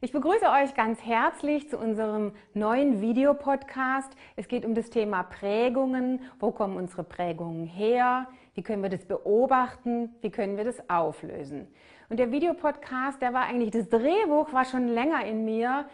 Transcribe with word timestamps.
Ich 0.00 0.12
begrüße 0.12 0.48
euch 0.48 0.76
ganz 0.76 1.04
herzlich 1.04 1.68
zu 1.68 1.76
unserem 1.76 2.30
neuen 2.54 3.00
Videopodcast. 3.00 4.12
Es 4.36 4.46
geht 4.46 4.64
um 4.64 4.76
das 4.76 4.90
Thema 4.90 5.24
Prägungen. 5.24 6.20
Wo 6.38 6.52
kommen 6.52 6.76
unsere 6.76 7.02
Prägungen 7.02 7.66
her? 7.66 8.28
Wie 8.54 8.62
können 8.62 8.80
wir 8.80 8.90
das 8.90 9.04
beobachten? 9.06 10.14
Wie 10.20 10.30
können 10.30 10.56
wir 10.56 10.62
das 10.62 10.88
auflösen? 10.88 11.66
Und 12.08 12.20
der 12.20 12.30
Videopodcast, 12.30 13.20
der 13.20 13.34
war 13.34 13.46
eigentlich, 13.46 13.72
das 13.72 13.88
Drehbuch 13.88 14.52
war 14.52 14.64
schon 14.64 14.86
länger 14.86 15.24
in 15.24 15.44
mir 15.44 15.86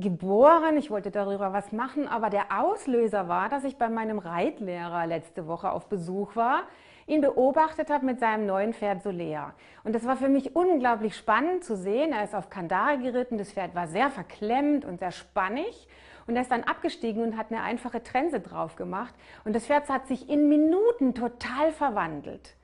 geboren. 0.00 0.76
Ich 0.76 0.90
wollte 0.90 1.10
darüber 1.10 1.52
was 1.52 1.72
machen, 1.72 2.08
aber 2.08 2.30
der 2.30 2.60
Auslöser 2.60 3.28
war, 3.28 3.48
dass 3.48 3.64
ich 3.64 3.76
bei 3.76 3.88
meinem 3.88 4.18
Reitlehrer 4.18 5.06
letzte 5.06 5.46
Woche 5.46 5.70
auf 5.70 5.86
Besuch 5.86 6.36
war 6.36 6.62
ihn 7.06 7.20
beobachtet 7.20 7.90
habe 7.90 8.06
mit 8.06 8.20
seinem 8.20 8.46
neuen 8.46 8.72
Pferd 8.72 9.02
Solea. 9.02 9.54
Und 9.84 9.94
das 9.94 10.06
war 10.06 10.16
für 10.16 10.28
mich 10.28 10.54
unglaublich 10.56 11.16
spannend 11.16 11.64
zu 11.64 11.76
sehen. 11.76 12.12
Er 12.12 12.24
ist 12.24 12.34
auf 12.34 12.50
Kandare 12.50 12.98
geritten, 12.98 13.38
das 13.38 13.52
Pferd 13.52 13.74
war 13.74 13.88
sehr 13.88 14.10
verklemmt 14.10 14.84
und 14.84 15.00
sehr 15.00 15.12
spannig. 15.12 15.88
Und 16.26 16.36
er 16.36 16.42
ist 16.42 16.52
dann 16.52 16.62
abgestiegen 16.62 17.22
und 17.22 17.36
hat 17.36 17.50
eine 17.50 17.62
einfache 17.62 18.02
Trense 18.02 18.40
drauf 18.40 18.76
gemacht. 18.76 19.12
Und 19.44 19.54
das 19.54 19.66
Pferd 19.66 19.88
hat 19.88 20.06
sich 20.06 20.28
in 20.28 20.48
Minuten 20.48 21.14
total 21.14 21.72
verwandelt. 21.72 22.54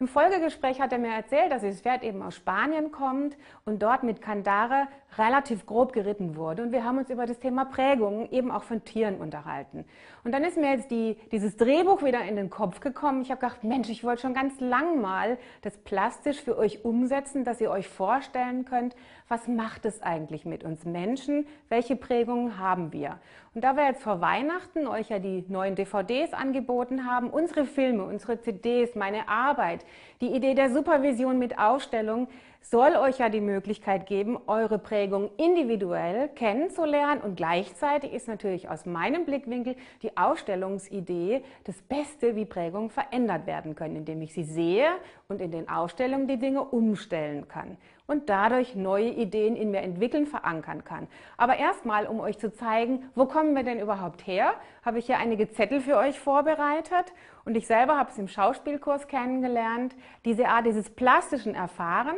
Im 0.00 0.06
Folgegespräch 0.06 0.80
hat 0.80 0.92
er 0.92 0.98
mir 0.98 1.12
erzählt, 1.12 1.50
dass 1.50 1.62
das 1.62 1.80
Pferd 1.80 2.04
eben 2.04 2.22
aus 2.22 2.36
Spanien 2.36 2.92
kommt 2.92 3.36
und 3.64 3.82
dort 3.82 4.04
mit 4.04 4.22
Kandare 4.22 4.86
relativ 5.16 5.66
grob 5.66 5.92
geritten 5.92 6.36
wurde. 6.36 6.62
Und 6.62 6.72
wir 6.72 6.84
haben 6.84 6.98
uns 6.98 7.10
über 7.10 7.26
das 7.26 7.38
Thema 7.38 7.64
Prägungen 7.64 8.30
eben 8.30 8.50
auch 8.50 8.62
von 8.62 8.84
Tieren 8.84 9.16
unterhalten. 9.16 9.84
Und 10.24 10.32
dann 10.32 10.44
ist 10.44 10.56
mir 10.56 10.72
jetzt 10.72 10.90
die, 10.90 11.16
dieses 11.32 11.56
Drehbuch 11.56 12.02
wieder 12.02 12.22
in 12.24 12.36
den 12.36 12.50
Kopf 12.50 12.80
gekommen. 12.80 13.22
Ich 13.22 13.30
habe 13.30 13.40
gedacht, 13.40 13.64
Mensch, 13.64 13.88
ich 13.88 14.04
wollte 14.04 14.22
schon 14.22 14.34
ganz 14.34 14.60
lang 14.60 15.00
mal 15.00 15.38
das 15.62 15.76
plastisch 15.78 16.40
für 16.42 16.58
euch 16.58 16.84
umsetzen, 16.84 17.44
dass 17.44 17.60
ihr 17.60 17.70
euch 17.70 17.88
vorstellen 17.88 18.64
könnt, 18.64 18.94
was 19.28 19.46
macht 19.48 19.84
es 19.84 20.02
eigentlich 20.02 20.44
mit 20.44 20.64
uns 20.64 20.84
Menschen? 20.84 21.46
Welche 21.68 21.96
Prägungen 21.96 22.58
haben 22.58 22.92
wir? 22.92 23.18
Und 23.54 23.64
da 23.64 23.76
wir 23.76 23.84
jetzt 23.84 24.02
vor 24.02 24.20
Weihnachten 24.20 24.86
euch 24.86 25.08
ja 25.08 25.18
die 25.18 25.44
neuen 25.48 25.74
DVDs 25.74 26.32
angeboten 26.32 27.06
haben, 27.06 27.30
unsere 27.30 27.64
Filme, 27.64 28.04
unsere 28.04 28.40
CDs, 28.40 28.94
meine 28.94 29.28
Arbeit, 29.28 29.84
die 30.20 30.28
Idee 30.28 30.54
der 30.54 30.72
Supervision 30.72 31.38
mit 31.38 31.58
Ausstellung, 31.58 32.28
soll 32.60 32.96
euch 32.96 33.18
ja 33.18 33.28
die 33.28 33.40
Möglichkeit 33.40 34.06
geben, 34.06 34.38
eure 34.46 34.78
Prägung 34.78 35.30
individuell 35.36 36.28
kennenzulernen. 36.28 37.22
Und 37.22 37.36
gleichzeitig 37.36 38.12
ist 38.12 38.28
natürlich 38.28 38.68
aus 38.68 38.84
meinem 38.86 39.24
Blickwinkel 39.24 39.76
die 40.02 40.16
Ausstellungsidee 40.16 41.42
das 41.64 41.80
Beste, 41.82 42.36
wie 42.36 42.44
Prägungen 42.44 42.90
verändert 42.90 43.46
werden 43.46 43.74
können, 43.74 43.96
indem 43.96 44.22
ich 44.22 44.34
sie 44.34 44.44
sehe 44.44 44.88
und 45.28 45.40
in 45.40 45.50
den 45.50 45.68
Ausstellungen 45.68 46.26
die 46.26 46.38
Dinge 46.38 46.62
umstellen 46.62 47.48
kann 47.48 47.78
und 48.08 48.30
dadurch 48.30 48.74
neue 48.74 49.10
Ideen 49.10 49.54
in 49.54 49.70
mir 49.70 49.82
entwickeln, 49.82 50.26
verankern 50.26 50.82
kann. 50.82 51.06
Aber 51.36 51.58
erstmal, 51.58 52.06
um 52.06 52.20
euch 52.20 52.38
zu 52.38 52.50
zeigen, 52.50 53.04
wo 53.14 53.26
kommen 53.26 53.54
wir 53.54 53.62
denn 53.62 53.78
überhaupt 53.78 54.26
her, 54.26 54.54
habe 54.82 54.98
ich 54.98 55.06
hier 55.06 55.18
einige 55.18 55.50
Zettel 55.50 55.82
für 55.82 55.98
euch 55.98 56.18
vorbereitet 56.18 57.12
und 57.44 57.54
ich 57.54 57.66
selber 57.66 57.98
habe 57.98 58.10
es 58.10 58.18
im 58.18 58.26
Schauspielkurs 58.26 59.08
kennengelernt, 59.08 59.94
diese 60.24 60.48
Art 60.48 60.64
dieses 60.64 60.88
plastischen 60.88 61.54
Erfahrens. 61.54 62.16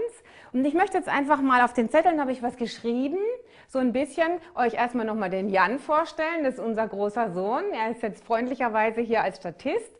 Und 0.52 0.64
ich 0.64 0.74
möchte 0.74 0.96
jetzt 0.96 1.08
einfach 1.08 1.42
mal 1.42 1.62
auf 1.62 1.72
den 1.72 1.90
Zetteln 1.90 2.20
habe 2.20 2.30
ich 2.30 2.40
was 2.42 2.56
geschrieben, 2.56 3.18
so 3.66 3.80
ein 3.80 3.92
bisschen 3.92 4.38
euch 4.54 4.74
erstmal 4.74 5.06
nochmal 5.06 5.30
den 5.30 5.48
Jan 5.48 5.80
vorstellen, 5.80 6.44
das 6.44 6.54
ist 6.54 6.60
unser 6.60 6.86
großer 6.86 7.32
Sohn. 7.32 7.64
Er 7.72 7.90
ist 7.90 8.02
jetzt 8.02 8.24
freundlicherweise 8.24 9.00
hier 9.00 9.22
als 9.22 9.38
Statist 9.38 9.96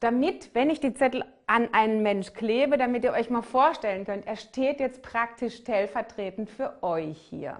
damit, 0.00 0.54
wenn 0.54 0.70
ich 0.70 0.80
die 0.80 0.94
Zettel 0.94 1.24
an 1.50 1.68
einen 1.74 2.04
Mensch 2.04 2.32
klebe, 2.32 2.78
damit 2.78 3.02
ihr 3.02 3.12
euch 3.12 3.28
mal 3.28 3.42
vorstellen 3.42 4.04
könnt, 4.04 4.24
er 4.24 4.36
steht 4.36 4.78
jetzt 4.78 5.02
praktisch 5.02 5.56
stellvertretend 5.56 6.48
für 6.48 6.80
euch 6.80 7.18
hier. 7.28 7.56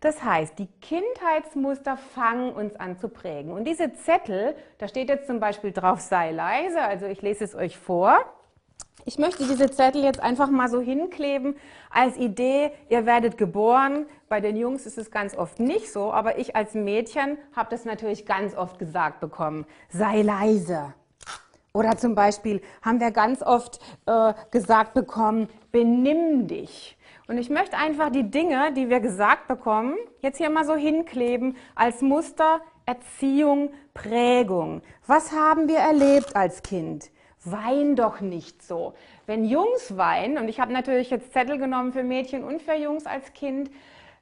Das 0.00 0.22
heißt, 0.22 0.56
die 0.60 0.68
Kindheitsmuster 0.80 1.96
fangen 1.96 2.52
uns 2.52 2.76
an 2.76 2.96
zu 2.96 3.08
prägen. 3.08 3.52
Und 3.52 3.64
diese 3.64 3.92
Zettel, 3.92 4.54
da 4.78 4.86
steht 4.86 5.08
jetzt 5.08 5.26
zum 5.26 5.40
Beispiel 5.40 5.72
drauf, 5.72 5.98
sei 5.98 6.30
leise, 6.30 6.80
also 6.80 7.06
ich 7.06 7.20
lese 7.20 7.42
es 7.42 7.56
euch 7.56 7.76
vor. 7.76 8.20
Ich 9.04 9.18
möchte 9.18 9.44
diese 9.48 9.68
Zettel 9.68 10.04
jetzt 10.04 10.20
einfach 10.20 10.48
mal 10.48 10.68
so 10.68 10.80
hinkleben 10.80 11.56
als 11.90 12.16
Idee, 12.16 12.70
ihr 12.88 13.04
werdet 13.04 13.36
geboren. 13.36 14.06
Bei 14.28 14.40
den 14.40 14.56
Jungs 14.56 14.86
ist 14.86 14.96
es 14.96 15.10
ganz 15.10 15.36
oft 15.36 15.58
nicht 15.58 15.92
so, 15.92 16.12
aber 16.12 16.38
ich 16.38 16.54
als 16.54 16.74
Mädchen 16.74 17.36
habe 17.56 17.70
das 17.70 17.84
natürlich 17.84 18.26
ganz 18.26 18.54
oft 18.54 18.78
gesagt 18.78 19.18
bekommen. 19.18 19.66
Sei 19.88 20.22
leise. 20.22 20.94
Oder 21.72 21.96
zum 21.96 22.14
Beispiel 22.14 22.60
haben 22.82 23.00
wir 23.00 23.10
ganz 23.10 23.42
oft 23.42 23.78
äh, 24.06 24.32
gesagt 24.50 24.94
bekommen, 24.94 25.48
benimm 25.70 26.46
dich. 26.46 26.96
Und 27.28 27.36
ich 27.36 27.50
möchte 27.50 27.76
einfach 27.76 28.10
die 28.10 28.30
Dinge, 28.30 28.72
die 28.72 28.88
wir 28.88 29.00
gesagt 29.00 29.48
bekommen, 29.48 29.96
jetzt 30.20 30.38
hier 30.38 30.48
mal 30.48 30.64
so 30.64 30.74
hinkleben 30.74 31.56
als 31.74 32.00
Muster, 32.00 32.60
Erziehung, 32.86 33.70
Prägung. 33.92 34.80
Was 35.06 35.32
haben 35.32 35.68
wir 35.68 35.76
erlebt 35.76 36.34
als 36.34 36.62
Kind? 36.62 37.10
Wein 37.44 37.96
doch 37.96 38.20
nicht 38.20 38.62
so. 38.62 38.94
Wenn 39.26 39.44
Jungs 39.44 39.96
weinen, 39.98 40.38
und 40.38 40.48
ich 40.48 40.58
habe 40.58 40.72
natürlich 40.72 41.10
jetzt 41.10 41.34
Zettel 41.34 41.58
genommen 41.58 41.92
für 41.92 42.02
Mädchen 42.02 42.44
und 42.44 42.62
für 42.62 42.74
Jungs 42.74 43.04
als 43.04 43.32
Kind, 43.34 43.70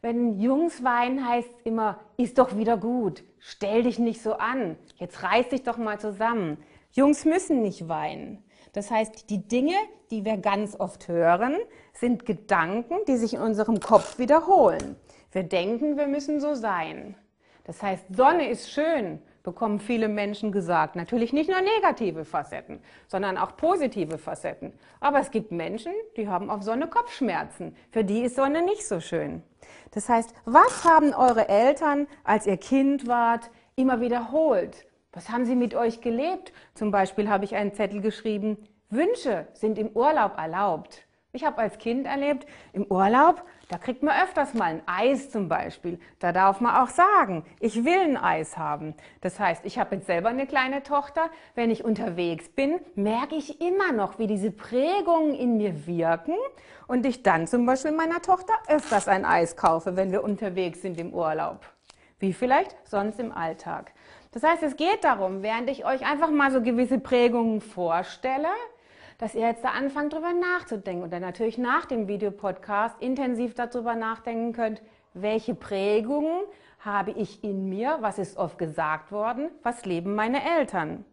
wenn 0.02 0.40
Jungs 0.40 0.82
weinen, 0.82 1.26
heißt 1.26 1.48
immer, 1.64 2.00
ist 2.16 2.38
doch 2.38 2.56
wieder 2.56 2.76
gut, 2.76 3.22
stell 3.38 3.84
dich 3.84 3.98
nicht 3.98 4.20
so 4.20 4.34
an, 4.34 4.76
jetzt 4.96 5.22
reiß 5.22 5.48
dich 5.50 5.62
doch 5.62 5.78
mal 5.78 5.98
zusammen. 5.98 6.58
Jungs 6.92 7.24
müssen 7.24 7.62
nicht 7.62 7.88
weinen. 7.88 8.42
Das 8.72 8.90
heißt, 8.90 9.30
die 9.30 9.46
Dinge, 9.46 9.76
die 10.10 10.24
wir 10.24 10.36
ganz 10.36 10.78
oft 10.78 11.08
hören, 11.08 11.56
sind 11.92 12.26
Gedanken, 12.26 12.96
die 13.08 13.16
sich 13.16 13.34
in 13.34 13.40
unserem 13.40 13.80
Kopf 13.80 14.18
wiederholen. 14.18 14.96
Wir 15.32 15.42
denken, 15.42 15.96
wir 15.96 16.06
müssen 16.06 16.40
so 16.40 16.54
sein. 16.54 17.16
Das 17.64 17.82
heißt, 17.82 18.04
Sonne 18.14 18.48
ist 18.48 18.70
schön, 18.70 19.20
bekommen 19.42 19.80
viele 19.80 20.08
Menschen 20.08 20.52
gesagt. 20.52 20.96
Natürlich 20.96 21.32
nicht 21.32 21.50
nur 21.50 21.60
negative 21.60 22.24
Facetten, 22.24 22.80
sondern 23.06 23.36
auch 23.36 23.56
positive 23.56 24.18
Facetten. 24.18 24.72
Aber 25.00 25.20
es 25.20 25.30
gibt 25.30 25.52
Menschen, 25.52 25.92
die 26.16 26.28
haben 26.28 26.50
auf 26.50 26.62
Sonne 26.62 26.86
Kopfschmerzen. 26.86 27.76
Für 27.90 28.04
die 28.04 28.22
ist 28.22 28.36
Sonne 28.36 28.62
nicht 28.62 28.86
so 28.86 29.00
schön. 29.00 29.42
Das 29.90 30.08
heißt, 30.08 30.34
was 30.44 30.84
haben 30.84 31.12
eure 31.12 31.48
Eltern, 31.48 32.06
als 32.24 32.46
ihr 32.46 32.56
Kind 32.56 33.06
wart, 33.06 33.50
immer 33.74 34.00
wiederholt? 34.00 34.85
Was 35.16 35.30
haben 35.30 35.46
Sie 35.46 35.56
mit 35.56 35.74
euch 35.74 36.02
gelebt? 36.02 36.52
Zum 36.74 36.90
Beispiel 36.90 37.30
habe 37.30 37.46
ich 37.46 37.56
einen 37.56 37.72
Zettel 37.72 38.02
geschrieben, 38.02 38.58
Wünsche 38.90 39.46
sind 39.54 39.78
im 39.78 39.88
Urlaub 39.96 40.36
erlaubt. 40.36 41.06
Ich 41.32 41.42
habe 41.42 41.56
als 41.56 41.78
Kind 41.78 42.06
erlebt, 42.06 42.46
im 42.74 42.84
Urlaub, 42.84 43.42
da 43.70 43.78
kriegt 43.78 44.02
man 44.02 44.14
öfters 44.22 44.52
mal 44.52 44.64
ein 44.64 44.82
Eis 44.84 45.30
zum 45.30 45.48
Beispiel. 45.48 45.98
Da 46.18 46.32
darf 46.32 46.60
man 46.60 46.76
auch 46.76 46.90
sagen, 46.90 47.46
ich 47.60 47.86
will 47.86 47.98
ein 47.98 48.18
Eis 48.18 48.58
haben. 48.58 48.92
Das 49.22 49.40
heißt, 49.40 49.64
ich 49.64 49.78
habe 49.78 49.94
jetzt 49.94 50.06
selber 50.06 50.28
eine 50.28 50.46
kleine 50.46 50.82
Tochter. 50.82 51.30
Wenn 51.54 51.70
ich 51.70 51.82
unterwegs 51.82 52.50
bin, 52.50 52.78
merke 52.94 53.36
ich 53.36 53.62
immer 53.62 53.92
noch, 53.92 54.18
wie 54.18 54.26
diese 54.26 54.50
Prägungen 54.50 55.34
in 55.34 55.56
mir 55.56 55.86
wirken 55.86 56.36
und 56.88 57.06
ich 57.06 57.22
dann 57.22 57.46
zum 57.46 57.64
Beispiel 57.64 57.92
meiner 57.92 58.20
Tochter 58.20 58.52
öfters 58.68 59.08
ein 59.08 59.24
Eis 59.24 59.56
kaufe, 59.56 59.96
wenn 59.96 60.12
wir 60.12 60.22
unterwegs 60.22 60.82
sind 60.82 61.00
im 61.00 61.14
Urlaub. 61.14 61.60
Wie 62.18 62.34
vielleicht 62.34 62.76
sonst 62.84 63.18
im 63.18 63.32
Alltag. 63.32 63.92
Das 64.36 64.42
heißt, 64.42 64.62
es 64.64 64.76
geht 64.76 65.02
darum, 65.02 65.42
während 65.42 65.70
ich 65.70 65.86
euch 65.86 66.04
einfach 66.04 66.30
mal 66.30 66.50
so 66.50 66.60
gewisse 66.60 66.98
Prägungen 66.98 67.62
vorstelle, 67.62 68.50
dass 69.16 69.34
ihr 69.34 69.48
jetzt 69.48 69.64
da 69.64 69.70
anfangt, 69.70 70.12
darüber 70.12 70.34
nachzudenken 70.34 71.04
und 71.04 71.10
dann 71.10 71.22
natürlich 71.22 71.56
nach 71.56 71.86
dem 71.86 72.06
Videopodcast 72.06 73.00
intensiv 73.00 73.54
darüber 73.54 73.94
nachdenken 73.94 74.52
könnt, 74.52 74.82
welche 75.14 75.54
Prägungen 75.54 76.42
habe 76.80 77.12
ich 77.12 77.42
in 77.44 77.70
mir, 77.70 77.96
was 78.02 78.18
ist 78.18 78.36
oft 78.36 78.58
gesagt 78.58 79.10
worden, 79.10 79.48
was 79.62 79.86
leben 79.86 80.14
meine 80.14 80.42
Eltern. 80.58 81.06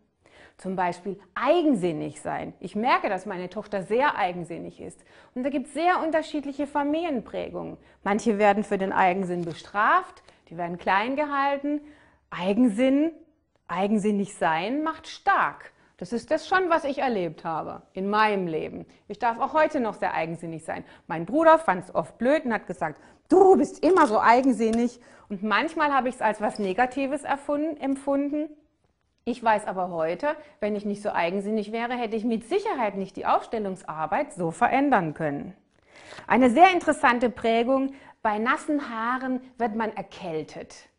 Zum 0.57 0.75
Beispiel 0.75 1.17
eigensinnig 1.33 2.19
sein. 2.19 2.53
Ich 2.59 2.75
merke, 2.75 3.07
dass 3.07 3.25
meine 3.25 3.49
Tochter 3.49 3.83
sehr 3.83 4.17
eigensinnig 4.17 4.81
ist. 4.81 4.99
Und 5.33 5.43
da 5.43 5.49
gibt 5.49 5.67
es 5.67 5.73
sehr 5.73 6.03
unterschiedliche 6.03 6.67
Familienprägungen. 6.67 7.77
Manche 8.03 8.37
werden 8.37 8.65
für 8.65 8.77
den 8.77 8.91
Eigensinn 8.91 9.45
bestraft, 9.45 10.23
die 10.49 10.57
werden 10.57 10.77
klein 10.77 11.15
gehalten 11.15 11.79
Eigensinn, 12.33 13.11
eigensinnig 13.67 14.35
sein 14.35 14.83
macht 14.83 15.07
stark. 15.07 15.71
Das 15.97 16.11
ist 16.11 16.31
das 16.31 16.47
schon, 16.47 16.69
was 16.69 16.83
ich 16.83 16.97
erlebt 16.97 17.45
habe 17.45 17.83
in 17.93 18.09
meinem 18.09 18.47
Leben. 18.47 18.85
Ich 19.07 19.19
darf 19.19 19.39
auch 19.39 19.53
heute 19.53 19.79
noch 19.79 19.93
sehr 19.93 20.13
eigensinnig 20.13 20.65
sein. 20.65 20.83
Mein 21.07 21.25
Bruder 21.25 21.59
fand 21.59 21.83
es 21.83 21.95
oft 21.95 22.17
blöd 22.17 22.45
und 22.45 22.53
hat 22.53 22.65
gesagt, 22.65 22.99
du 23.29 23.55
bist 23.55 23.83
immer 23.83 24.07
so 24.07 24.19
eigensinnig. 24.19 24.99
Und 25.29 25.43
manchmal 25.43 25.93
habe 25.93 26.09
ich 26.09 26.15
es 26.15 26.21
als 26.21 26.41
was 26.41 26.57
Negatives 26.57 27.23
erfunden, 27.23 27.77
empfunden. 27.77 28.49
Ich 29.25 29.41
weiß 29.41 29.67
aber 29.67 29.91
heute, 29.91 30.35
wenn 30.59 30.75
ich 30.75 30.85
nicht 30.85 31.03
so 31.03 31.11
eigensinnig 31.11 31.71
wäre, 31.71 31.93
hätte 31.93 32.17
ich 32.17 32.25
mit 32.25 32.49
Sicherheit 32.49 32.95
nicht 32.95 33.15
die 33.15 33.27
Aufstellungsarbeit 33.27 34.33
so 34.33 34.51
verändern 34.51 35.13
können. 35.13 35.53
Eine 36.27 36.49
sehr 36.49 36.71
interessante 36.73 37.29
Prägung, 37.29 37.93
bei 38.21 38.39
nassen 38.39 38.89
Haaren 38.89 39.39
wird 39.57 39.75
man 39.75 39.95
erkältet. 39.95 40.89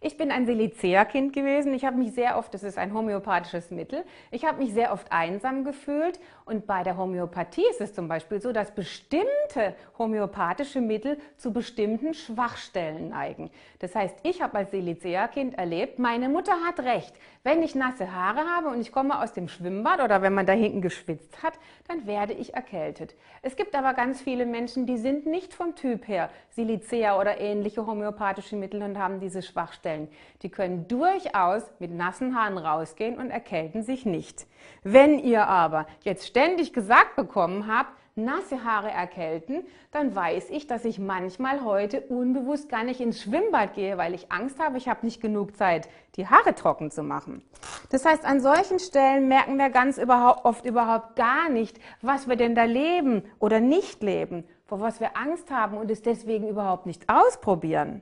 Ich 0.00 0.16
bin 0.16 0.30
ein 0.30 0.46
Silicea-Kind 0.46 1.32
gewesen. 1.32 1.74
Ich 1.74 1.84
habe 1.84 1.96
mich 1.96 2.12
sehr 2.12 2.38
oft, 2.38 2.54
das 2.54 2.62
ist 2.62 2.78
ein 2.78 2.94
homöopathisches 2.94 3.70
Mittel, 3.70 4.04
ich 4.30 4.44
habe 4.44 4.58
mich 4.58 4.72
sehr 4.72 4.92
oft 4.92 5.10
einsam 5.10 5.64
gefühlt 5.64 6.20
Und 6.48 6.66
bei 6.66 6.82
der 6.82 6.96
Homöopathie 6.96 7.64
ist 7.70 7.82
es 7.82 7.92
zum 7.92 8.08
Beispiel 8.08 8.40
so, 8.40 8.52
dass 8.52 8.70
bestimmte 8.70 9.74
homöopathische 9.98 10.80
Mittel 10.80 11.18
zu 11.36 11.52
bestimmten 11.52 12.14
Schwachstellen 12.14 13.10
neigen. 13.10 13.50
Das 13.80 13.94
heißt, 13.94 14.16
ich 14.22 14.40
habe 14.40 14.56
als 14.56 14.70
Silicea-Kind 14.70 15.58
erlebt, 15.58 15.98
meine 15.98 16.30
Mutter 16.30 16.54
hat 16.66 16.80
recht. 16.80 17.12
Wenn 17.44 17.62
ich 17.62 17.74
nasse 17.74 18.14
Haare 18.14 18.40
habe 18.40 18.68
und 18.68 18.80
ich 18.80 18.92
komme 18.92 19.20
aus 19.22 19.34
dem 19.34 19.48
Schwimmbad 19.48 20.00
oder 20.00 20.22
wenn 20.22 20.32
man 20.32 20.46
da 20.46 20.54
hinten 20.54 20.80
geschwitzt 20.80 21.42
hat, 21.42 21.52
dann 21.86 22.06
werde 22.06 22.32
ich 22.32 22.54
erkältet. 22.54 23.14
Es 23.42 23.54
gibt 23.54 23.74
aber 23.74 23.92
ganz 23.92 24.22
viele 24.22 24.46
Menschen, 24.46 24.86
die 24.86 24.96
sind 24.96 25.26
nicht 25.26 25.52
vom 25.52 25.74
Typ 25.74 26.08
her 26.08 26.30
Silicea 26.50 27.20
oder 27.20 27.38
ähnliche 27.40 27.86
homöopathische 27.86 28.56
Mittel 28.56 28.82
und 28.82 28.98
haben 28.98 29.20
diese 29.20 29.42
Schwachstellen. 29.42 30.08
Die 30.42 30.48
können 30.48 30.88
durchaus 30.88 31.62
mit 31.78 31.90
nassen 31.90 32.34
Haaren 32.34 32.56
rausgehen 32.58 33.18
und 33.18 33.30
erkälten 33.30 33.82
sich 33.82 34.06
nicht. 34.06 34.46
Wenn 34.82 35.18
ihr 35.18 35.46
aber 35.46 35.86
jetzt 36.02 36.26
ständig 36.38 36.72
gesagt 36.72 37.16
bekommen 37.16 37.66
habt, 37.66 37.90
nasse 38.14 38.62
Haare 38.62 38.92
erkälten, 38.92 39.64
dann 39.90 40.14
weiß 40.14 40.50
ich, 40.50 40.68
dass 40.68 40.84
ich 40.84 41.00
manchmal 41.00 41.64
heute 41.64 42.00
unbewusst 42.02 42.68
gar 42.68 42.84
nicht 42.84 43.00
ins 43.00 43.20
Schwimmbad 43.20 43.74
gehe, 43.74 43.98
weil 43.98 44.14
ich 44.14 44.30
Angst 44.30 44.60
habe, 44.60 44.78
ich 44.78 44.88
habe 44.88 45.04
nicht 45.04 45.20
genug 45.20 45.56
Zeit, 45.56 45.88
die 46.14 46.28
Haare 46.28 46.54
trocken 46.54 46.92
zu 46.92 47.02
machen. 47.02 47.42
Das 47.90 48.04
heißt, 48.04 48.24
an 48.24 48.40
solchen 48.40 48.78
Stellen 48.78 49.26
merken 49.26 49.58
wir 49.58 49.68
ganz 49.70 49.98
überhaupt, 49.98 50.44
oft 50.44 50.64
überhaupt 50.64 51.16
gar 51.16 51.48
nicht, 51.48 51.80
was 52.02 52.28
wir 52.28 52.36
denn 52.36 52.54
da 52.54 52.62
leben 52.62 53.24
oder 53.40 53.58
nicht 53.58 54.00
leben, 54.04 54.44
vor 54.64 54.78
was 54.78 55.00
wir 55.00 55.16
Angst 55.16 55.50
haben 55.50 55.76
und 55.76 55.90
es 55.90 56.02
deswegen 56.02 56.48
überhaupt 56.48 56.86
nicht 56.86 57.08
ausprobieren. 57.08 58.00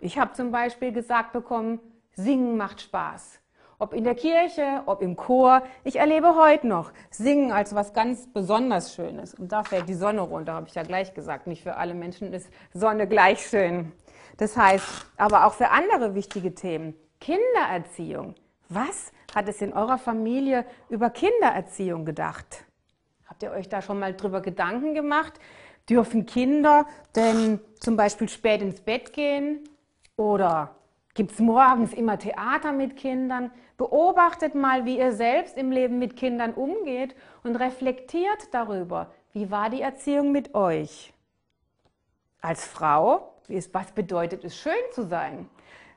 Ich 0.00 0.18
habe 0.18 0.32
zum 0.32 0.50
Beispiel 0.50 0.92
gesagt 0.92 1.34
bekommen, 1.34 1.78
singen 2.14 2.56
macht 2.56 2.80
Spaß. 2.80 3.38
Ob 3.78 3.92
in 3.92 4.04
der 4.04 4.14
Kirche, 4.14 4.82
ob 4.86 5.02
im 5.02 5.16
Chor. 5.16 5.62
Ich 5.84 5.96
erlebe 5.96 6.34
heute 6.34 6.66
noch 6.66 6.92
Singen 7.10 7.52
als 7.52 7.74
was 7.74 7.92
ganz 7.92 8.26
besonders 8.32 8.94
Schönes. 8.94 9.34
Und 9.34 9.52
da 9.52 9.64
fällt 9.64 9.88
die 9.88 9.94
Sonne 9.94 10.22
runter, 10.22 10.54
habe 10.54 10.66
ich 10.66 10.74
ja 10.74 10.82
gleich 10.82 11.12
gesagt. 11.12 11.46
Nicht 11.46 11.62
für 11.62 11.76
alle 11.76 11.92
Menschen 11.92 12.32
ist 12.32 12.48
Sonne 12.72 13.06
gleich 13.06 13.46
schön. 13.46 13.92
Das 14.38 14.56
heißt, 14.56 15.06
aber 15.18 15.46
auch 15.46 15.52
für 15.52 15.68
andere 15.68 16.14
wichtige 16.14 16.54
Themen. 16.54 16.94
Kindererziehung. 17.20 18.34
Was 18.70 19.12
hat 19.34 19.46
es 19.48 19.60
in 19.60 19.74
eurer 19.74 19.98
Familie 19.98 20.64
über 20.88 21.10
Kindererziehung 21.10 22.06
gedacht? 22.06 22.64
Habt 23.26 23.42
ihr 23.42 23.50
euch 23.50 23.68
da 23.68 23.82
schon 23.82 23.98
mal 23.98 24.14
drüber 24.14 24.40
Gedanken 24.40 24.94
gemacht? 24.94 25.34
Dürfen 25.88 26.24
Kinder 26.24 26.86
denn 27.14 27.60
zum 27.78 27.96
Beispiel 27.96 28.28
spät 28.30 28.62
ins 28.62 28.80
Bett 28.80 29.12
gehen? 29.12 29.68
Oder 30.16 30.76
Gibt 31.16 31.32
es 31.32 31.38
morgens 31.38 31.94
immer 31.94 32.18
Theater 32.18 32.72
mit 32.72 32.94
Kindern? 32.94 33.50
Beobachtet 33.76 34.54
mal, 34.54 34.86
wie 34.86 34.98
ihr 34.98 35.12
selbst 35.12 35.56
im 35.58 35.70
Leben 35.70 35.98
mit 35.98 36.16
Kindern 36.16 36.54
umgeht 36.54 37.14
und 37.44 37.56
reflektiert 37.56 38.48
darüber, 38.52 39.12
wie 39.32 39.50
war 39.50 39.68
die 39.68 39.82
Erziehung 39.82 40.32
mit 40.32 40.54
euch? 40.54 41.12
Als 42.40 42.66
Frau, 42.66 43.34
was 43.72 43.92
bedeutet 43.92 44.44
es, 44.44 44.56
schön 44.56 44.72
zu 44.92 45.02
sein? 45.06 45.48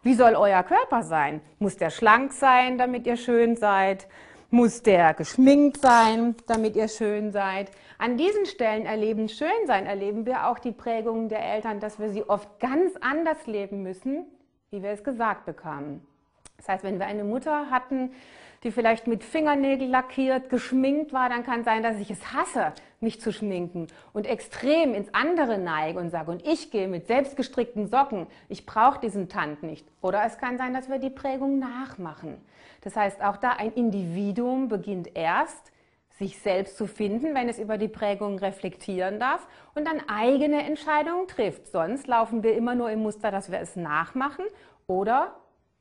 Wie 0.02 0.14
soll 0.14 0.36
euer 0.36 0.64
Körper 0.64 1.04
sein? 1.04 1.42
Muss 1.58 1.78
der 1.78 1.90
schlank 1.90 2.34
sein, 2.34 2.78
damit 2.78 3.08
ihr 3.08 3.18
schön 3.18 3.56
seid? 3.56 4.08
Muss 4.50 4.82
der 4.82 5.14
geschminkt 5.14 5.82
sein, 5.82 6.36
damit 6.48 6.76
ihr 6.76 6.88
schön 6.88 7.32
seid? 7.32 7.72
An 7.98 8.18
diesen 8.18 8.46
Stellen 8.46 8.86
erleben 8.86 9.30
Schönsein, 9.30 9.86
erleben 9.86 10.26
wir 10.26 10.48
auch 10.48 10.58
die 10.58 10.72
Prägungen 10.72 11.30
der 11.30 11.44
Eltern, 11.44 11.80
dass 11.80 12.00
wir 12.00 12.10
sie 12.10 12.28
oft 12.28 12.60
ganz 12.60 12.94
anders 13.02 13.46
leben 13.46 13.84
müssen, 13.84 14.26
wie 14.72 14.82
wir 14.82 14.90
es 14.90 15.04
gesagt 15.04 15.46
bekamen. 15.46 16.06
Das 16.60 16.68
heißt, 16.68 16.84
wenn 16.84 17.00
wir 17.00 17.08
eine 17.08 17.24
Mutter 17.24 17.72
hatten, 17.72 18.12
die 18.64 18.72
vielleicht 18.72 19.08
mit 19.08 19.24
Fingernägel 19.24 19.88
lackiert, 19.88 20.50
geschminkt 20.50 21.14
war, 21.14 21.30
dann 21.30 21.46
kann 21.46 21.64
sein, 21.64 21.82
dass 21.82 21.98
ich 21.98 22.12
es 22.12 22.34
hasse, 22.34 22.74
mich 23.00 23.22
zu 23.22 23.32
schminken 23.32 23.88
und 24.12 24.28
extrem 24.28 24.94
ins 24.94 25.14
andere 25.14 25.58
neige 25.58 26.00
und 26.00 26.10
sage, 26.10 26.30
und 26.32 26.46
ich 26.46 26.70
gehe 26.70 26.90
mit 26.90 27.08
selbstgestrickten 27.08 27.88
Socken, 27.88 28.28
ich 28.50 28.66
brauche 28.66 29.00
diesen 29.00 29.30
Tand 29.30 29.64
nicht. 29.64 29.88
Oder 30.02 30.26
es 30.26 30.38
kann 30.38 30.58
sein, 30.58 30.74
dass 30.74 30.90
wir 30.90 31.00
die 31.00 31.10
Prägung 31.10 31.60
nachmachen. 31.60 32.36
Das 32.82 32.98
heißt, 32.98 33.24
auch 33.24 33.38
da 33.38 33.52
ein 33.52 33.72
Individuum 33.72 34.68
beginnt 34.68 35.16
erst, 35.16 35.72
sich 36.18 36.40
selbst 36.40 36.78
zu 36.78 36.86
finden, 36.86 37.34
wenn 37.34 37.48
es 37.48 37.60
über 37.60 37.78
die 37.78 37.88
Prägung 37.88 38.40
reflektieren 38.40 39.22
darf 39.22 39.48
und 39.74 39.88
dann 39.88 40.02
eigene 40.10 40.64
Entscheidungen 40.64 41.28
trifft. 41.28 41.68
Sonst 41.68 42.08
laufen 42.08 42.44
wir 42.44 42.56
immer 42.56 42.76
nur 42.76 42.92
im 42.92 43.00
Muster, 43.02 43.32
dass 43.32 43.50
wir 43.54 43.60
es 43.60 43.78
nachmachen 43.78 44.44
oder 44.86 45.34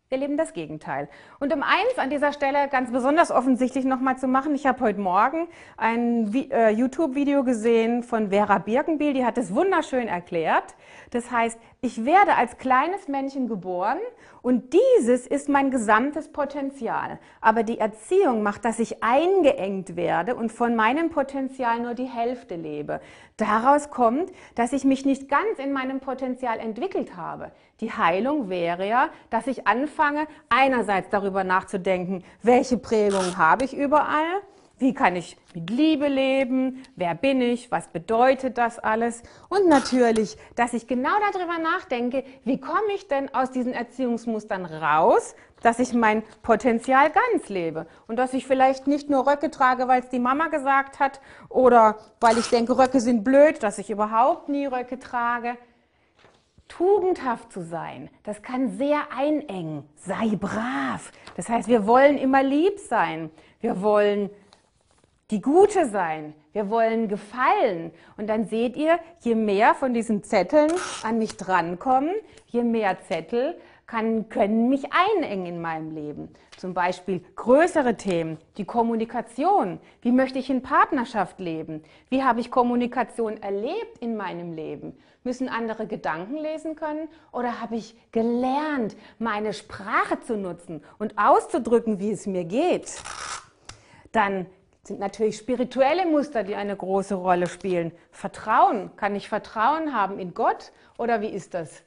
wir 0.08 0.19
leben 0.19 0.38
das 0.38 0.55
Gegenteil. 0.55 1.08
Und 1.38 1.52
um 1.52 1.62
eins 1.62 1.99
an 1.99 2.08
dieser 2.08 2.32
Stelle 2.32 2.69
ganz 2.69 2.90
besonders 2.90 3.31
offensichtlich 3.31 3.84
nochmal 3.84 4.16
zu 4.16 4.26
machen, 4.26 4.55
ich 4.55 4.66
habe 4.66 4.81
heute 4.81 5.00
Morgen 5.00 5.49
ein 5.76 6.32
äh, 6.50 6.70
YouTube-Video 6.70 7.44
gesehen 7.44 8.02
von 8.02 8.31
Vera 8.31 8.58
Birkenbiel, 8.58 9.12
die 9.12 9.26
hat 9.26 9.37
es 9.37 9.55
wunderschön 9.55 10.08
erklärt. 10.08 10.76
Das 11.10 11.31
heißt, 11.31 11.58
ich 11.82 12.06
werde 12.06 12.37
als 12.37 12.56
kleines 12.56 13.08
Männchen 13.08 13.49
geboren 13.49 13.99
und 14.48 14.72
dieses 14.72 15.26
ist 15.26 15.50
mein 15.50 15.70
gesamtes 15.70 16.32
Potenzial. 16.32 17.18
Aber 17.42 17.64
die 17.64 17.78
Erziehung 17.78 18.42
macht, 18.42 18.64
dass 18.64 18.78
ich 18.78 19.02
eingeengt 19.02 19.94
werde 19.94 20.34
und 20.36 20.50
von 20.50 20.74
meinem 20.74 21.10
Potenzial 21.10 21.80
nur 21.80 21.92
die 21.92 22.06
Hälfte 22.06 22.56
lebe. 22.56 23.02
Daraus 23.36 23.90
kommt, 23.90 24.32
dass 24.54 24.72
ich 24.72 24.84
mich 24.84 25.04
nicht 25.04 25.28
ganz 25.28 25.58
in 25.58 25.74
meinem 25.74 26.00
Potenzial 26.00 26.60
entwickelt 26.60 27.14
habe. 27.14 27.52
Die 27.82 27.92
Heilung 27.92 28.48
wäre 28.48 28.88
ja, 28.88 29.10
dass 29.28 29.46
ich 29.48 29.66
anfange, 29.66 30.26
einerseits 30.48 31.10
darüber 31.10 31.44
nachzudenken, 31.44 32.24
welche 32.42 32.78
Prägungen 32.78 33.36
habe 33.36 33.66
ich 33.66 33.76
überall, 33.76 34.40
wie 34.78 34.94
kann 34.94 35.16
ich 35.16 35.36
mit 35.54 35.70
Liebe 35.70 36.06
leben? 36.06 36.82
Wer 36.96 37.14
bin 37.14 37.40
ich? 37.40 37.70
Was 37.70 37.88
bedeutet 37.88 38.58
das 38.58 38.78
alles? 38.78 39.22
Und 39.48 39.69
natürlich, 39.69 40.36
dass 40.54 40.72
ich 40.72 40.86
genau 40.86 41.10
darüber 41.32 41.58
nachdenke, 41.58 42.25
wie 42.44 42.60
komme 42.60 42.92
ich 42.94 43.08
denn 43.08 43.32
aus 43.34 43.50
diesen 43.50 43.72
Erziehungsmustern 43.72 44.64
raus, 44.64 45.34
dass 45.62 45.78
ich 45.80 45.92
mein 45.92 46.22
Potenzial 46.42 47.10
ganz 47.10 47.48
lebe 47.48 47.86
und 48.06 48.16
dass 48.16 48.34
ich 48.34 48.46
vielleicht 48.46 48.86
nicht 48.86 49.10
nur 49.10 49.26
Röcke 49.26 49.50
trage, 49.50 49.88
weil 49.88 50.02
es 50.02 50.08
die 50.08 50.20
Mama 50.20 50.48
gesagt 50.48 51.00
hat 51.00 51.20
oder 51.48 51.96
weil 52.20 52.38
ich 52.38 52.48
denke, 52.48 52.78
Röcke 52.78 53.00
sind 53.00 53.24
blöd, 53.24 53.62
dass 53.62 53.78
ich 53.78 53.90
überhaupt 53.90 54.48
nie 54.48 54.66
Röcke 54.66 54.98
trage. 54.98 55.56
Tugendhaft 56.69 57.50
zu 57.50 57.62
sein, 57.62 58.10
das 58.24 58.42
kann 58.42 58.76
sehr 58.76 59.10
einengen. 59.16 59.88
Sei 59.96 60.36
brav. 60.36 61.10
Das 61.34 61.48
heißt, 61.48 61.66
wir 61.66 61.86
wollen 61.86 62.19
immer 62.19 62.42
lieb 62.42 62.78
sein. 62.78 63.31
Wir 63.60 63.81
wollen 63.81 64.31
die 65.30 65.42
Gute 65.42 65.86
sein. 65.88 66.34
Wir 66.52 66.70
wollen 66.70 67.08
gefallen. 67.08 67.92
Und 68.16 68.28
dann 68.28 68.46
seht 68.46 68.76
ihr, 68.76 68.98
je 69.20 69.34
mehr 69.34 69.74
von 69.74 69.93
diesen 69.93 70.22
Zetteln 70.22 70.72
an 71.03 71.19
mich 71.19 71.36
drankommen, 71.36 72.14
je 72.46 72.62
mehr 72.62 72.98
Zettel 73.03 73.58
kann, 73.86 74.29
können 74.29 74.69
mich 74.69 74.84
einengen 74.93 75.46
in 75.46 75.60
meinem 75.60 75.94
Leben. 75.94 76.29
Zum 76.56 76.74
Beispiel 76.74 77.22
größere 77.36 77.96
Themen, 77.96 78.38
die 78.56 78.64
Kommunikation. 78.64 79.81
Wie 80.03 80.12
möchte 80.12 80.38
ich 80.38 80.50
in 80.50 80.62
Partnerschaft 80.62 81.41
leben? 81.41 81.82
Wie 82.08 82.22
habe 82.22 82.41
ich 82.41 82.50
Kommunikation 82.50 83.43
erlebt 83.43 83.98
in 84.00 84.17
meinem 84.17 84.53
Leben? 84.53 84.98
Müssen 85.24 85.48
andere 85.48 85.86
Gedanken 85.86 86.36
lesen 86.36 86.74
können? 86.74 87.08
Oder 87.32 87.60
habe 87.60 87.76
ich 87.76 87.96
gelernt, 88.12 88.96
meine 89.19 89.53
Sprache 89.53 90.20
zu 90.20 90.36
nutzen 90.36 90.82
und 90.98 91.17
auszudrücken, 91.17 91.98
wie 91.98 92.10
es 92.10 92.26
mir 92.26 92.44
geht? 92.44 93.00
Dann 94.12 94.46
sind 94.88 95.00
natürlich 95.00 95.36
spirituelle 95.36 96.06
Muster, 96.06 96.42
die 96.42 96.56
eine 96.56 96.76
große 96.76 97.14
Rolle 97.14 97.46
spielen. 97.46 97.92
Vertrauen. 98.10 98.90
Kann 98.96 99.14
ich 99.14 99.28
Vertrauen 99.28 99.94
haben 99.94 100.18
in 100.18 100.34
Gott 100.34 100.72
oder 100.98 101.20
wie 101.20 101.28
ist 101.28 101.54
das? 101.54 101.82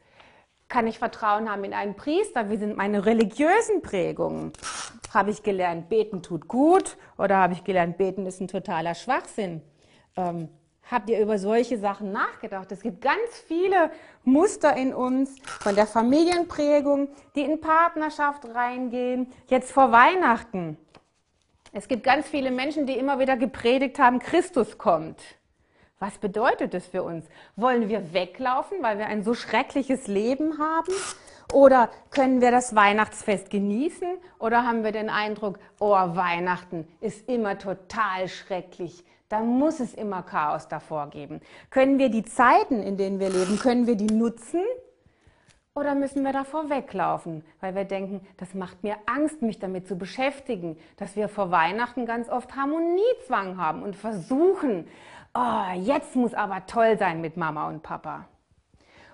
Kann 0.70 0.88
ich 0.88 1.00
Vertrauen 1.00 1.52
haben 1.52 1.66
in 1.66 1.74
einen 1.74 1.96
Priester? 1.96 2.50
Wie 2.50 2.56
sind 2.56 2.78
meine 2.78 3.06
religiösen 3.06 3.82
Prägungen? 3.82 4.54
Habe 5.14 5.32
ich 5.32 5.44
gelernt, 5.44 5.90
beten 5.90 6.24
tut 6.24 6.48
gut 6.48 6.96
oder 7.18 7.36
habe 7.36 7.54
ich 7.54 7.66
gelernt, 7.66 7.98
beten 7.98 8.26
ist 8.26 8.40
ein 8.40 8.48
totaler 8.48 8.96
Schwachsinn? 8.96 9.62
Ähm, 10.16 10.48
habt 10.90 11.10
ihr 11.10 11.20
über 11.20 11.38
solche 11.38 11.78
Sachen 11.78 12.14
nachgedacht? 12.14 12.72
Es 12.72 12.82
gibt 12.82 13.02
ganz 13.02 13.20
viele 13.48 13.92
Muster 14.24 14.78
in 14.78 14.94
uns 14.94 15.36
von 15.60 15.76
der 15.76 15.88
Familienprägung, 15.88 17.10
die 17.36 17.42
in 17.42 17.60
Partnerschaft 17.60 18.46
reingehen. 18.46 19.28
Jetzt 19.48 19.74
vor 19.74 19.92
Weihnachten 19.92 20.78
es 21.72 21.88
gibt 21.88 22.04
ganz 22.04 22.28
viele 22.28 22.52
Menschen, 22.52 22.86
die 22.86 22.98
immer 22.98 23.20
wieder 23.20 23.38
gepredigt 23.38 24.00
haben, 24.00 24.20
Christus 24.20 24.78
kommt. 24.78 25.22
Was 26.00 26.18
bedeutet 26.18 26.74
das 26.74 26.88
für 26.88 27.04
uns? 27.04 27.26
Wollen 27.56 27.88
wir 27.88 28.14
weglaufen, 28.14 28.78
weil 28.82 28.98
wir 28.98 29.06
ein 29.06 29.24
so 29.24 29.34
schreckliches 29.34 30.08
Leben 30.08 30.58
haben? 30.58 30.94
Oder 31.54 31.90
können 32.10 32.42
wir 32.42 32.50
das 32.52 32.76
Weihnachtsfest 32.76 33.50
genießen? 33.50 34.18
Oder 34.40 34.66
haben 34.66 34.84
wir 34.84 34.92
den 34.92 35.10
Eindruck, 35.10 35.60
oh, 35.80 35.94
Weihnachten 35.94 36.88
ist 37.02 37.30
immer 37.30 37.58
total 37.58 38.28
schrecklich. 38.28 39.04
Da 39.30 39.42
muss 39.42 39.80
es 39.80 39.94
immer 39.94 40.24
Chaos 40.24 40.68
davor 40.68 41.10
geben. 41.10 41.40
Können 41.70 42.00
wir 42.00 42.10
die 42.10 42.24
Zeiten, 42.26 42.82
in 42.82 42.98
denen 42.98 43.20
wir 43.20 43.30
leben, 43.30 43.60
können 43.60 43.88
wir 43.88 43.96
die 43.96 44.14
nutzen, 44.14 44.62
Oder 45.74 45.96
müssen 45.96 46.24
wir 46.24 46.34
davor 46.34 46.70
weglaufen, 46.70 47.46
weil 47.62 47.76
wir 47.76 47.86
denken, 47.86 48.20
das 48.36 48.54
macht 48.54 48.84
mir 48.84 48.98
Angst, 49.06 49.42
mich 49.42 49.58
damit 49.58 49.88
zu 49.88 49.98
beschäftigen, 49.98 50.78
dass 50.98 51.16
wir 51.16 51.30
vor 51.30 51.50
Weihnachten 51.50 52.06
ganz 52.06 52.28
oft 52.28 52.58
Harmoniezwang 52.58 53.58
haben 53.58 53.82
und 53.82 53.96
versuchen, 53.96 54.86
oh, 55.34 55.72
jetzt 55.76 56.18
muss 56.18 56.34
aber 56.34 56.66
toll 56.66 56.98
sein 56.98 57.22
mit 57.22 57.38
Mama 57.38 57.70
und 57.70 57.84
Papa. 57.84 58.28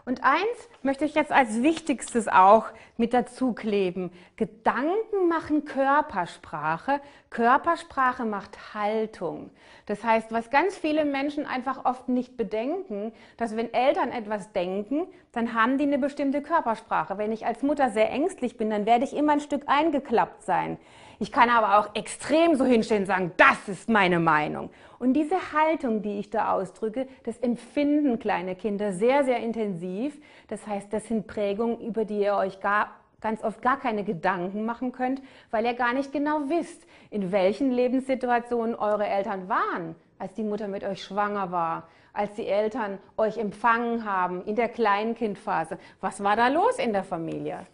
Und 0.07 0.23
eins 0.23 0.69
möchte 0.83 1.03
ich 1.03 1.15
jetzt 1.15 1.33
als 1.33 1.61
wichtigstes 1.63 2.29
auch 2.29 2.67
mit 2.95 3.13
dazu 3.13 3.51
kleben. 3.51 4.09
Gedanken 4.37 5.27
machen 5.27 5.65
Körpersprache. 5.65 7.01
Körpersprache 7.29 8.23
macht 8.23 8.73
Haltung. 8.73 9.49
Das 9.85 10.05
heißt, 10.05 10.31
was 10.31 10.49
ganz 10.49 10.77
viele 10.77 11.03
Menschen 11.03 11.45
einfach 11.45 11.83
oft 11.83 12.07
nicht 12.07 12.37
bedenken, 12.37 13.11
dass 13.35 13.57
wenn 13.57 13.73
Eltern 13.73 14.13
etwas 14.13 14.53
denken, 14.53 15.07
dann 15.33 15.53
haben 15.53 15.77
die 15.77 15.83
eine 15.83 15.97
bestimmte 15.97 16.41
Körpersprache. 16.41 17.17
Wenn 17.17 17.33
ich 17.33 17.45
als 17.45 17.61
Mutter 17.61 17.89
sehr 17.89 18.09
ängstlich 18.09 18.55
bin, 18.55 18.69
dann 18.69 18.85
werde 18.85 19.03
ich 19.03 19.13
immer 19.13 19.33
ein 19.33 19.41
Stück 19.41 19.63
eingeklappt 19.65 20.41
sein. 20.43 20.77
Ich 21.19 21.31
kann 21.31 21.49
aber 21.49 21.79
auch 21.79 21.95
extrem 21.95 22.55
so 22.55 22.63
hinstellen 22.63 23.03
und 23.03 23.07
sagen, 23.07 23.31
das 23.37 23.67
ist 23.67 23.89
meine 23.89 24.19
Meinung. 24.19 24.69
Und 24.99 25.13
diese 25.13 25.51
Haltung, 25.51 26.03
die 26.03 26.19
ich 26.19 26.29
da 26.29 26.51
ausdrücke, 26.51 27.07
das 27.23 27.37
empfinden 27.39 28.19
kleine 28.19 28.55
Kinder 28.55 28.93
sehr, 28.93 29.23
sehr 29.23 29.39
intensiv. 29.39 30.19
Das 30.47 30.65
heißt, 30.67 30.93
das 30.93 31.07
sind 31.07 31.25
Prägungen, 31.25 31.79
über 31.81 32.05
die 32.05 32.19
ihr 32.19 32.35
euch 32.35 32.59
gar, 32.59 32.91
ganz 33.19 33.43
oft 33.43 33.63
gar 33.63 33.79
keine 33.79 34.03
Gedanken 34.03 34.65
machen 34.65 34.91
könnt, 34.91 35.21
weil 35.49 35.65
ihr 35.65 35.73
gar 35.73 35.93
nicht 35.93 36.11
genau 36.11 36.49
wisst, 36.49 36.85
in 37.09 37.31
welchen 37.31 37.71
Lebenssituationen 37.71 38.75
eure 38.75 39.07
Eltern 39.07 39.49
waren, 39.49 39.95
als 40.19 40.33
die 40.35 40.43
Mutter 40.43 40.67
mit 40.67 40.83
euch 40.83 41.03
schwanger 41.03 41.51
war, 41.51 41.87
als 42.13 42.33
die 42.33 42.47
Eltern 42.47 42.99
euch 43.17 43.37
empfangen 43.37 44.05
haben 44.05 44.43
in 44.45 44.55
der 44.55 44.69
Kleinkindphase. 44.69 45.79
Was 45.99 46.23
war 46.23 46.35
da 46.35 46.47
los 46.47 46.77
in 46.77 46.93
der 46.93 47.03
Familie? 47.03 47.65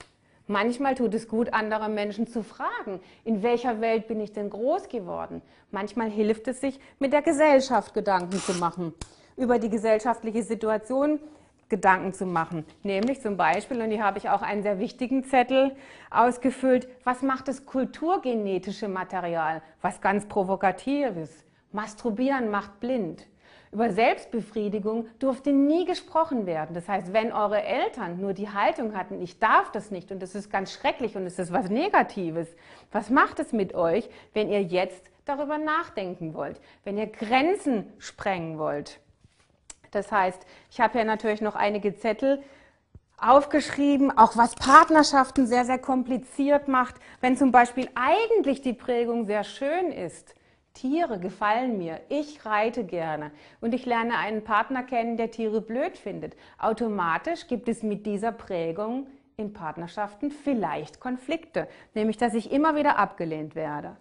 Manchmal 0.47 0.95
tut 0.95 1.13
es 1.13 1.27
gut, 1.29 1.53
andere 1.53 1.87
Menschen 1.87 2.27
zu 2.27 2.43
fragen, 2.43 2.99
in 3.23 3.43
welcher 3.43 3.79
Welt 3.79 4.07
bin 4.07 4.19
ich 4.19 4.33
denn 4.33 4.49
groß 4.49 4.89
geworden? 4.89 5.41
Manchmal 5.71 6.09
hilft 6.09 6.47
es 6.49 6.59
sich, 6.59 6.79
mit 6.99 7.13
der 7.13 7.21
Gesellschaft 7.21 7.93
Gedanken 7.93 8.37
zu 8.37 8.53
machen, 8.53 8.93
über 9.37 9.57
die 9.57 9.69
gesellschaftliche 9.69 10.43
Situation 10.43 11.19
Gedanken 11.69 12.13
zu 12.13 12.25
machen. 12.25 12.65
Nämlich 12.83 13.21
zum 13.21 13.37
Beispiel, 13.37 13.81
und 13.81 13.89
hier 13.89 14.03
habe 14.03 14.19
ich 14.19 14.29
auch 14.29 14.41
einen 14.41 14.63
sehr 14.63 14.79
wichtigen 14.79 15.23
Zettel 15.23 15.75
ausgefüllt, 16.11 16.87
was 17.03 17.21
macht 17.21 17.47
das 17.47 17.65
kulturgenetische 17.65 18.87
Material? 18.87 19.61
Was 19.81 20.01
ganz 20.01 20.27
Provokatives. 20.27 21.31
Masturbieren 21.71 22.51
macht 22.51 22.79
blind. 22.79 23.25
Über 23.73 23.91
Selbstbefriedigung 23.91 25.07
durfte 25.17 25.51
nie 25.51 25.85
gesprochen 25.85 26.45
werden. 26.45 26.75
Das 26.75 26.87
heißt, 26.87 27.11
wenn 27.11 27.33
eure 27.33 27.63
Eltern 27.63 28.21
nur 28.21 28.33
die 28.33 28.49
Haltung 28.49 28.95
hatten, 28.95 29.19
ich 29.19 29.39
darf 29.39 29.71
das 29.71 29.89
nicht 29.89 30.11
und 30.11 30.21
das 30.21 30.35
ist 30.35 30.51
ganz 30.51 30.71
schrecklich 30.71 31.15
und 31.15 31.25
es 31.25 31.39
ist 31.39 31.51
was 31.51 31.69
Negatives, 31.69 32.47
was 32.91 33.09
macht 33.09 33.39
es 33.39 33.51
mit 33.51 33.73
euch, 33.73 34.07
wenn 34.33 34.51
ihr 34.51 34.61
jetzt 34.61 35.09
darüber 35.25 35.57
nachdenken 35.57 36.35
wollt, 36.35 36.61
wenn 36.83 36.99
ihr 36.99 37.07
Grenzen 37.07 37.91
sprengen 37.97 38.59
wollt? 38.59 38.99
Das 39.89 40.11
heißt, 40.11 40.45
ich 40.69 40.79
habe 40.79 40.93
hier 40.93 41.05
natürlich 41.05 41.41
noch 41.41 41.55
einige 41.55 41.95
Zettel 41.95 42.43
aufgeschrieben, 43.17 44.15
auch 44.15 44.37
was 44.37 44.53
Partnerschaften 44.53 45.47
sehr, 45.47 45.65
sehr 45.65 45.79
kompliziert 45.79 46.67
macht, 46.67 46.95
wenn 47.21 47.37
zum 47.37 47.51
Beispiel 47.51 47.89
eigentlich 47.95 48.61
die 48.61 48.73
Prägung 48.73 49.25
sehr 49.25 49.43
schön 49.43 49.91
ist 49.91 50.35
Tiere 50.73 51.19
gefallen 51.19 51.77
mir. 51.77 51.99
Ich 52.09 52.45
reite 52.45 52.83
gerne 52.83 53.31
und 53.61 53.73
ich 53.73 53.85
lerne 53.85 54.17
einen 54.17 54.43
Partner 54.43 54.83
kennen, 54.83 55.17
der 55.17 55.31
Tiere 55.31 55.61
blöd 55.61 55.97
findet. 55.97 56.35
Automatisch 56.57 57.47
gibt 57.47 57.69
es 57.69 57.83
mit 57.83 58.05
dieser 58.05 58.31
Prägung 58.31 59.07
in 59.37 59.53
Partnerschaften 59.53 60.31
vielleicht 60.31 60.99
Konflikte, 60.99 61.67
nämlich 61.93 62.17
dass 62.17 62.33
ich 62.33 62.51
immer 62.51 62.75
wieder 62.75 62.97
abgelehnt 62.97 63.55
werde. 63.55 63.97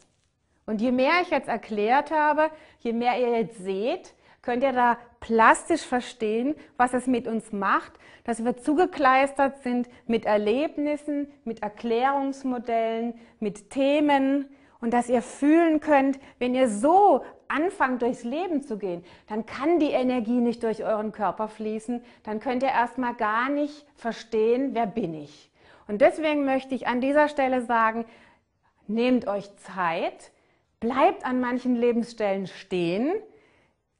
Und 0.66 0.80
je 0.80 0.92
mehr 0.92 1.20
ich 1.22 1.30
jetzt 1.30 1.48
erklärt 1.48 2.10
habe, 2.10 2.50
je 2.80 2.92
mehr 2.92 3.18
ihr 3.18 3.38
jetzt 3.38 3.58
seht, 3.58 4.14
könnt 4.40 4.62
ihr 4.62 4.72
da 4.72 4.98
plastisch 5.20 5.82
verstehen, 5.82 6.54
was 6.76 6.94
es 6.94 7.06
mit 7.06 7.28
uns 7.28 7.52
macht, 7.52 7.92
dass 8.24 8.44
wir 8.44 8.56
zugekleistert 8.56 9.62
sind 9.62 9.88
mit 10.06 10.24
Erlebnissen, 10.24 11.28
mit 11.44 11.62
Erklärungsmodellen, 11.62 13.14
mit 13.40 13.70
Themen, 13.70 14.48
und 14.82 14.92
dass 14.92 15.08
ihr 15.08 15.22
fühlen 15.22 15.80
könnt, 15.80 16.18
wenn 16.38 16.54
ihr 16.54 16.68
so 16.68 17.24
anfangt 17.48 18.02
durchs 18.02 18.24
Leben 18.24 18.62
zu 18.62 18.76
gehen, 18.76 19.04
dann 19.28 19.46
kann 19.46 19.78
die 19.78 19.92
Energie 19.92 20.40
nicht 20.40 20.62
durch 20.62 20.84
euren 20.84 21.12
Körper 21.12 21.48
fließen, 21.48 22.02
dann 22.24 22.40
könnt 22.40 22.62
ihr 22.62 22.68
erstmal 22.68 23.14
gar 23.14 23.48
nicht 23.48 23.86
verstehen, 23.94 24.74
wer 24.74 24.86
bin 24.86 25.14
ich. 25.14 25.50
Und 25.86 26.00
deswegen 26.00 26.44
möchte 26.44 26.74
ich 26.74 26.88
an 26.88 27.00
dieser 27.00 27.28
Stelle 27.28 27.62
sagen, 27.62 28.04
nehmt 28.88 29.28
euch 29.28 29.56
Zeit, 29.56 30.32
bleibt 30.80 31.24
an 31.24 31.40
manchen 31.40 31.76
Lebensstellen 31.76 32.48
stehen, 32.48 33.12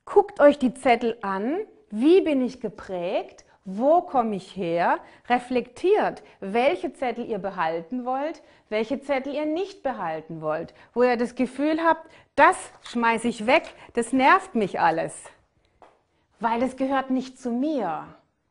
guckt 0.05 0.41
euch 0.41 0.59
die 0.59 0.75
Zettel 0.75 1.17
an, 1.23 1.59
wie 1.91 2.23
bin 2.23 2.43
ich 2.43 2.61
geprägt 2.61 3.45
wo 3.65 4.01
komme 4.01 4.37
ich 4.37 4.57
her? 4.57 4.99
Reflektiert, 5.29 6.23
welche 6.41 6.93
Zettel 6.93 7.27
ihr 7.27 7.39
behalten 7.39 8.05
wollt, 8.05 8.43
welche 8.69 9.01
Zettel 9.01 9.35
ihr 9.35 9.47
nicht 9.47 9.83
behalten 9.83 10.41
wollt. 10.41 10.75
Wo 10.95 11.03
ihr 11.05 11.17
das 11.17 11.37
Gefühl 11.37 11.81
habt, 11.83 12.11
das 12.35 12.57
schmeiße 12.83 13.29
ich 13.29 13.47
weg, 13.47 13.75
das 13.95 14.13
nervt 14.13 14.55
mich 14.55 14.81
alles. 14.81 15.25
Weil 16.41 16.63
es 16.63 16.77
gehört 16.77 17.11
nicht 17.11 17.39
zu 17.39 17.51
mir. 17.51 18.07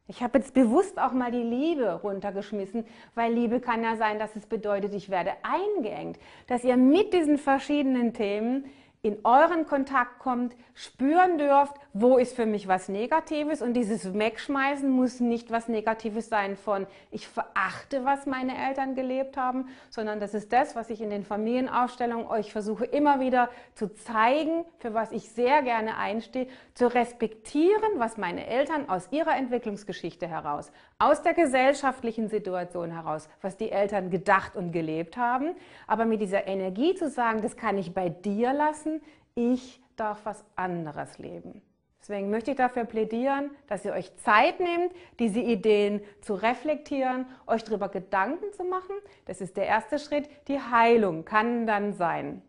Ich 0.08 0.22
habe 0.22 0.40
jetzt 0.40 0.54
bewusst 0.54 1.00
auch 1.00 1.14
mal 1.14 1.32
die 1.32 1.44
Liebe 1.44 1.94
runtergeschmissen, 1.94 2.86
weil 3.16 3.34
Liebe 3.34 3.60
kann 3.60 3.84
ja 3.84 3.96
sein, 3.96 4.20
dass 4.20 4.36
es 4.36 4.46
bedeutet, 4.46 4.94
ich 4.94 5.10
werde 5.10 5.32
eingeengt. 5.44 6.20
Dass 6.48 6.64
ihr 6.64 6.78
mit 6.78 7.14
diesen 7.14 7.38
verschiedenen 7.38 8.14
Themen 8.14 8.66
in 9.04 9.18
euren 9.24 9.66
Kontakt 9.66 10.20
kommt, 10.20 10.56
spüren 10.76 11.40
dürft, 11.40 11.74
wo 11.92 12.18
ist 12.18 12.36
für 12.36 12.46
mich 12.46 12.68
was 12.68 12.88
Negatives. 12.88 13.64
Und 13.64 13.74
dieses 13.74 14.14
Wegschmeißen 14.14 14.88
muss 14.88 15.20
nicht 15.20 15.50
was 15.50 15.68
Negatives 15.68 16.30
sein 16.30 16.56
von 16.56 16.86
ich 17.10 17.28
verachte, 17.28 18.06
was 18.06 18.28
meine 18.28 18.56
Eltern 18.56 18.94
gelebt 18.94 19.38
haben, 19.38 19.70
sondern 19.90 20.20
das 20.20 20.36
ist 20.36 20.54
das, 20.54 20.76
was 20.76 20.92
ich 20.92 21.02
in 21.02 21.10
den 21.10 21.26
Familienausstellungen 21.26 22.28
euch 22.28 22.52
versuche 22.52 22.86
immer 22.86 23.20
wieder 23.20 23.50
zu 23.74 23.92
zeigen, 23.92 24.66
für 24.78 24.94
was 24.94 25.12
ich 25.12 25.30
sehr 25.30 25.64
gerne 25.64 25.98
einstehe, 25.98 26.48
zu 26.76 26.86
respektieren, 26.86 27.94
was 27.98 28.18
meine 28.18 28.46
Eltern 28.46 28.88
aus 28.88 29.08
ihrer 29.12 29.36
Entwicklungsgeschichte 29.36 30.28
heraus, 30.28 30.72
aus 31.02 31.24
der 31.24 31.34
gesellschaftlichen 31.34 32.30
Situation 32.30 32.92
heraus, 32.92 33.28
was 33.42 33.58
die 33.58 33.72
Eltern 33.72 34.12
gedacht 34.12 34.56
und 34.56 34.72
gelebt 34.72 35.18
haben, 35.18 35.56
aber 35.88 36.06
mit 36.06 36.22
dieser 36.22 36.46
Energie 36.48 36.94
zu 36.94 37.10
sagen, 37.10 37.42
das 37.42 37.58
kann 37.58 37.80
ich 37.80 37.94
bei 37.94 38.10
dir 38.10 38.54
lassen, 38.54 39.02
ich 39.34 39.82
darf 39.96 40.20
was 40.26 40.46
anderes 40.56 41.18
leben. 41.18 41.64
Deswegen 42.02 42.30
möchte 42.30 42.52
ich 42.52 42.58
dafür 42.58 42.86
plädieren, 42.86 43.50
dass 43.68 43.84
ihr 43.84 43.94
euch 43.94 44.16
Zeit 44.18 44.60
nehmt, 44.60 44.92
diese 45.18 45.40
Ideen 45.40 46.02
zu 46.22 46.36
reflektieren, 46.36 47.26
euch 47.48 47.64
darüber 47.64 47.90
Gedanken 47.90 48.54
zu 48.54 48.64
machen. 48.64 48.96
Das 49.26 49.42
ist 49.42 49.58
der 49.58 49.66
erste 49.66 49.98
Schritt. 49.98 50.30
Die 50.48 50.60
Heilung 50.60 51.26
kann 51.26 51.66
dann 51.66 51.94
sein. 51.94 52.44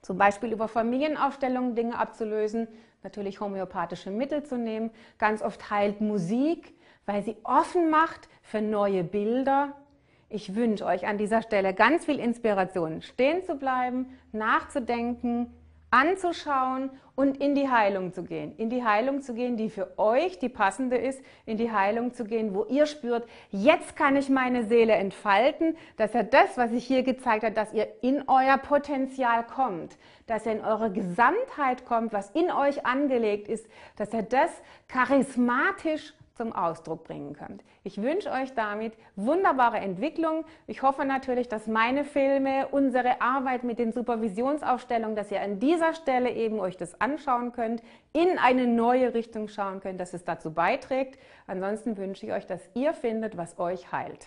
Zum 0.00 0.16
Beispiel 0.18 0.52
über 0.52 0.68
Familienaufstellungen 0.68 1.74
Dinge 1.74 1.98
abzulösen, 1.98 2.68
natürlich 3.02 3.40
homöopathische 3.40 4.10
Mittel 4.10 4.44
zu 4.44 4.56
nehmen. 4.56 4.90
Ganz 5.18 5.42
oft 5.42 5.70
heilt 5.70 6.00
Musik, 6.00 6.74
weil 7.06 7.22
sie 7.22 7.36
offen 7.44 7.90
macht 7.90 8.28
für 8.42 8.60
neue 8.60 9.04
Bilder. 9.04 9.74
Ich 10.28 10.54
wünsche 10.54 10.86
euch 10.86 11.06
an 11.06 11.18
dieser 11.18 11.42
Stelle 11.42 11.74
ganz 11.74 12.06
viel 12.06 12.18
Inspiration, 12.18 13.02
stehen 13.02 13.42
zu 13.44 13.56
bleiben, 13.56 14.18
nachzudenken, 14.32 15.52
anzuschauen 15.90 16.90
und 17.14 17.36
in 17.36 17.54
die 17.54 17.68
Heilung 17.68 18.14
zu 18.14 18.24
gehen. 18.24 18.56
In 18.56 18.70
die 18.70 18.82
Heilung 18.82 19.20
zu 19.20 19.34
gehen, 19.34 19.58
die 19.58 19.68
für 19.68 19.98
euch 19.98 20.38
die 20.38 20.48
passende 20.48 20.96
ist. 20.96 21.22
In 21.44 21.58
die 21.58 21.70
Heilung 21.70 22.14
zu 22.14 22.24
gehen, 22.24 22.54
wo 22.54 22.64
ihr 22.64 22.86
spürt, 22.86 23.28
jetzt 23.50 23.94
kann 23.94 24.16
ich 24.16 24.30
meine 24.30 24.64
Seele 24.64 24.94
entfalten, 24.94 25.76
dass 25.98 26.14
er 26.14 26.24
das, 26.24 26.56
was 26.56 26.72
ich 26.72 26.86
hier 26.86 27.02
gezeigt 27.02 27.44
habe, 27.44 27.54
dass 27.54 27.74
ihr 27.74 27.88
in 28.00 28.24
euer 28.26 28.56
Potenzial 28.56 29.44
kommt, 29.44 29.98
dass 30.26 30.46
er 30.46 30.52
in 30.52 30.64
eure 30.64 30.90
Gesamtheit 30.90 31.84
kommt, 31.84 32.14
was 32.14 32.30
in 32.30 32.50
euch 32.50 32.86
angelegt 32.86 33.48
ist, 33.48 33.66
dass 33.96 34.08
er 34.14 34.22
das 34.22 34.50
charismatisch 34.88 36.14
zum 36.34 36.52
Ausdruck 36.52 37.04
bringen 37.04 37.34
könnt. 37.34 37.62
Ich 37.84 38.00
wünsche 38.00 38.30
euch 38.30 38.54
damit 38.54 38.94
wunderbare 39.16 39.78
Entwicklung. 39.78 40.44
Ich 40.66 40.82
hoffe 40.82 41.04
natürlich, 41.04 41.48
dass 41.48 41.66
meine 41.66 42.04
Filme, 42.04 42.68
unsere 42.70 43.20
Arbeit 43.20 43.64
mit 43.64 43.78
den 43.78 43.92
Supervisionsaufstellungen, 43.92 45.16
dass 45.16 45.30
ihr 45.30 45.40
an 45.40 45.58
dieser 45.58 45.94
Stelle 45.94 46.30
eben 46.30 46.60
euch 46.60 46.76
das 46.76 47.00
anschauen 47.00 47.52
könnt, 47.52 47.82
in 48.12 48.38
eine 48.38 48.66
neue 48.66 49.14
Richtung 49.14 49.48
schauen 49.48 49.80
könnt, 49.80 50.00
dass 50.00 50.14
es 50.14 50.24
dazu 50.24 50.52
beiträgt. 50.52 51.18
Ansonsten 51.46 51.96
wünsche 51.96 52.26
ich 52.26 52.32
euch, 52.32 52.46
dass 52.46 52.60
ihr 52.74 52.94
findet, 52.94 53.36
was 53.36 53.58
euch 53.58 53.92
heilt. 53.92 54.26